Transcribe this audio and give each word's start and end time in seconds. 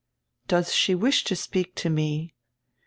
"Does 0.47 0.73
she 0.73 0.95
wish 0.95 1.23
to 1.25 1.35
speak 1.35 1.75
to 1.75 1.87
me?" 1.87 2.33